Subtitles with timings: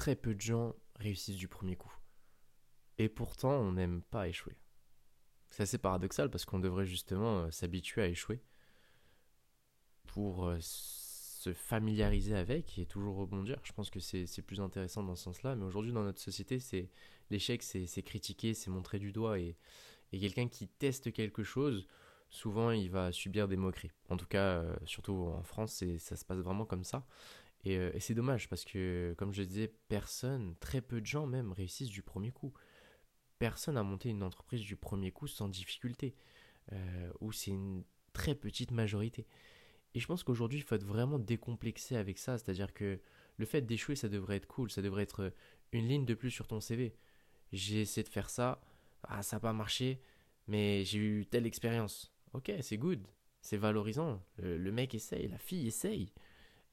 [0.00, 1.94] très peu de gens réussissent du premier coup.
[2.96, 4.56] Et pourtant, on n'aime pas échouer.
[5.50, 8.40] C'est assez paradoxal parce qu'on devrait justement euh, s'habituer à échouer
[10.06, 13.58] pour euh, se familiariser avec et toujours rebondir.
[13.62, 15.54] Je pense que c'est plus intéressant dans ce sens-là.
[15.54, 16.88] Mais aujourd'hui, dans notre société, c'est
[17.28, 19.38] l'échec, c'est critiquer, c'est montrer du doigt.
[19.38, 19.58] Et,
[20.12, 21.86] et quelqu'un qui teste quelque chose,
[22.30, 23.92] souvent, il va subir des moqueries.
[24.08, 27.04] En tout cas, euh, surtout en France, ça se passe vraiment comme ça.
[27.64, 31.52] Et, et c'est dommage parce que, comme je disais, personne, très peu de gens même,
[31.52, 32.52] réussissent du premier coup
[33.40, 36.14] personne n'a monté une entreprise du premier coup sans difficulté,
[36.72, 39.26] euh, ou c'est une très petite majorité.
[39.94, 43.00] Et je pense qu'aujourd'hui, il faut être vraiment décomplexé avec ça, c'est-à-dire que
[43.38, 45.32] le fait d'échouer, ça devrait être cool, ça devrait être
[45.72, 46.94] une ligne de plus sur ton CV.
[47.50, 48.60] J'ai essayé de faire ça,
[49.04, 50.02] ah, ça n'a pas marché,
[50.46, 52.12] mais j'ai eu telle expérience.
[52.34, 53.00] Ok, c'est good,
[53.40, 54.22] c'est valorisant.
[54.36, 56.12] Le, le, mec essaye, la fille essaye.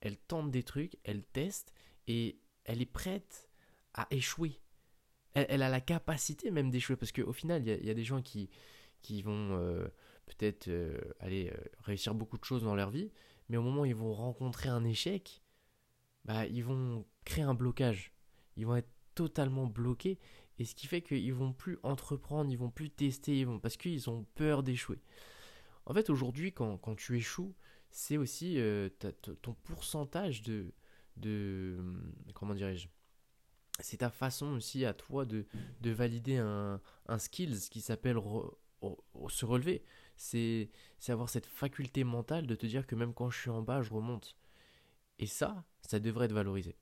[0.02, 1.74] Elle tente des trucs, elle teste,
[2.08, 3.50] et elle est prête
[3.94, 4.60] à échouer
[5.48, 8.50] elle, a la capacité même d'échouer parce qu'au final, il y, a des gens qui,
[9.22, 9.88] vont euh,
[10.26, 13.12] peut-être euh, aller euh, réussir beaucoup de choses dans leur vie,
[13.50, 15.42] mais au moment où ils vont rencontrer un échec,
[16.26, 18.14] bah, ils vont créer un blocage.
[18.56, 20.20] Ils vont être totalement bloqués
[20.60, 23.78] et ce qui fait qu'ils vont plus entreprendre, ils vont plus tester, ils vont parce
[23.78, 25.00] qu'ils ont peur d'échouer.
[25.86, 27.56] En fait, aujourd'hui, quand, quand, tu échoues,
[27.98, 28.60] c'est aussi
[29.42, 30.72] ton pourcentage de,
[31.16, 31.78] de
[32.36, 32.88] comment dirais-je
[33.80, 35.46] c'est ta façon aussi à toi de,
[35.82, 38.18] de valider un, un skills qui s'appelle
[39.30, 39.84] se relever.
[40.16, 40.70] C'est
[41.08, 43.94] avoir cette faculté mentale de te dire que même quand je suis en bas, je
[43.94, 44.36] remonte.
[45.20, 46.76] Et ça, ça devrait être valorisé,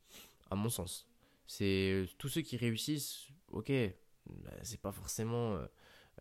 [0.50, 1.08] à mon sens.
[1.48, 3.72] C'est tous ceux qui réussissent, ok,
[4.26, 5.66] bah, c'est pas forcément euh,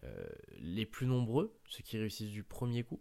[0.05, 0.27] euh,
[0.59, 3.01] les plus nombreux, ceux qui réussissent du premier coup.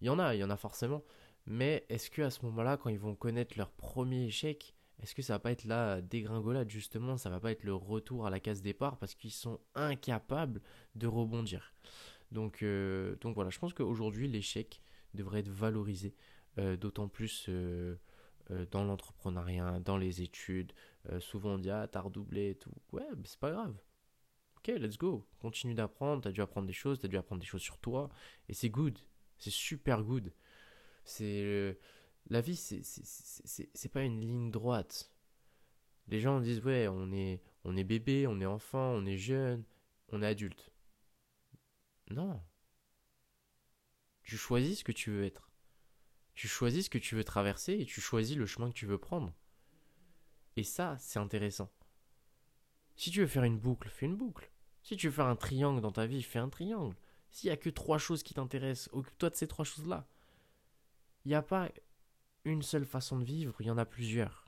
[0.00, 1.02] Il y en a, il y en a forcément.
[1.46, 5.22] Mais est-ce que à ce moment-là, quand ils vont connaître leur premier échec, est-ce que
[5.22, 8.40] ça va pas être la dégringolade justement Ça va pas être le retour à la
[8.40, 10.62] case départ parce qu'ils sont incapables
[10.94, 11.74] de rebondir?
[12.30, 14.80] Donc, euh, donc voilà, je pense qu'aujourd'hui l'échec
[15.12, 16.14] devrait être valorisé,
[16.58, 17.96] euh, d'autant plus euh,
[18.70, 20.72] dans l'entrepreneuriat, dans les études.
[21.20, 22.72] souvent on dit ah t'as redoublé et tout.
[22.92, 23.74] Ouais, c'est pas grave.
[24.58, 25.26] Ok, let's go.
[25.38, 26.22] Continue d'apprendre.
[26.22, 28.08] T'as dû apprendre des choses, t'as dû apprendre des choses sur toi
[28.48, 28.98] et c'est good.
[29.38, 30.32] C'est super good.
[31.04, 31.78] C'est
[32.30, 35.12] la vie, c'est pas une ligne droite.
[36.08, 39.64] Les gens disent ouais, on est, on est bébé, on est enfant, on est jeune,
[40.08, 40.70] on est adulte.
[42.10, 42.42] Non.
[44.22, 45.50] Tu choisis ce que tu veux être.
[46.34, 48.98] Tu choisis ce que tu veux traverser et tu choisis le chemin que tu veux
[48.98, 49.32] prendre.
[50.56, 51.70] Et ça, c'est intéressant.
[52.96, 54.50] Si tu veux faire une boucle, fais une boucle.
[54.82, 56.96] Si tu veux faire un triangle dans ta vie, fais un triangle.
[57.30, 60.06] S'il n'y a que trois choses qui t'intéressent, occupe-toi de ces trois choses-là.
[61.24, 61.70] Il n'y a pas
[62.44, 64.44] une seule façon de vivre, il y en a plusieurs.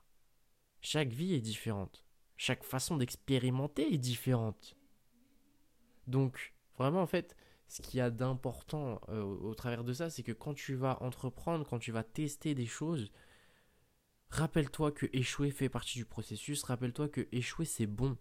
[0.81, 2.05] Chaque vie est différente.
[2.37, 4.77] Chaque façon d'expérimenter est différente.
[6.07, 7.35] Donc, vraiment, en fait,
[7.69, 11.03] ce qu'il y a d'important euh, au, travers de ça, c'est que quand tu vas
[11.03, 13.11] entreprendre, quand tu vas tester des choses,
[14.29, 18.17] rappelle-toi que échouer fait partie du processus, rappelle-toi que échouer c'est bon.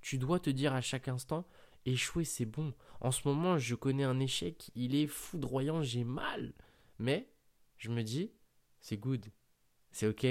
[0.00, 1.46] Tu dois te dire à chaque instant,
[1.86, 2.74] échouer c'est bon.
[3.00, 6.52] En ce moment, je connais un échec, il est foudroyant, j'ai mal.
[6.98, 7.30] Mais
[7.84, 8.32] je me dis,
[8.80, 9.26] c'est good,
[9.92, 10.26] c'est ok.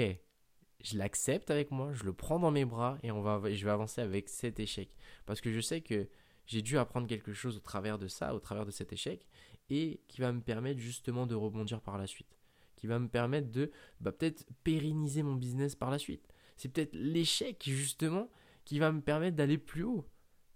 [0.82, 4.28] Je l'accepte avec moi, je le prends dans mes bras et je vais avancer avec
[4.28, 4.90] cet échec.
[5.24, 6.08] Parce que je sais que
[6.46, 9.28] j'ai dû apprendre quelque chose au travers de ça, au travers de cet échec,
[9.70, 12.40] et qui va me permettre justement de rebondir par la suite.
[12.74, 13.70] Qui va me permettre de
[14.00, 16.26] bah, peut-être pérenniser mon business par la suite.
[16.56, 18.28] C'est peut-être l'échec justement
[18.64, 20.04] qui va me permettre d'aller plus haut.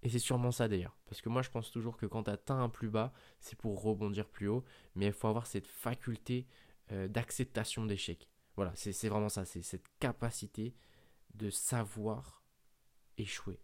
[0.02, 0.96] Et c'est sûrement ça d'ailleurs.
[1.06, 3.80] Parce que moi je pense toujours que quand tu atteins un plus bas, c'est pour
[3.80, 4.64] rebondir plus haut.
[4.96, 6.48] Mais il faut avoir cette faculté
[6.92, 8.28] euh, d'acceptation d'échec.
[8.56, 10.74] Voilà, c'est vraiment ça, c'est cette capacité
[11.34, 12.42] de savoir
[13.16, 13.60] échouer.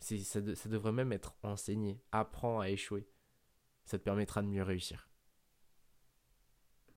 [0.00, 2.00] Ça, ça devrait même être enseigné.
[2.12, 3.06] Apprends à échouer.
[3.84, 5.08] Ça te permettra de mieux réussir.